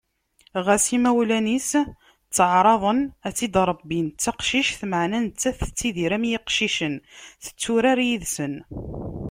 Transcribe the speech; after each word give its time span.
Ɣas 0.65 0.85
imawlan-is 0.95 1.69
ttaεraḍen 2.29 2.99
ad 3.27 3.33
tt-id-rebbin 3.33 4.07
d 4.09 4.17
taqcict, 4.23 4.79
meɛna 4.91 5.19
nettat 5.25 5.57
tettidir 5.61 6.11
am 6.15 6.25
yiqcicen: 6.31 6.95
tetturar 7.43 7.99
yid-sen. 8.07 8.53